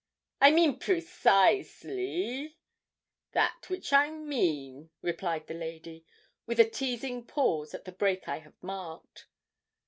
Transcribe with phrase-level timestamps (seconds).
[0.41, 2.57] 'I mean precisely
[3.33, 6.07] that which I mean,' replied the lady,
[6.47, 9.27] with a teazing pause at the break I have marked.